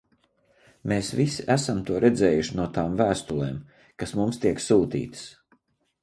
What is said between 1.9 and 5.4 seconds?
redzējuši no tām vēstulēm, kas mums tiek sūtītas.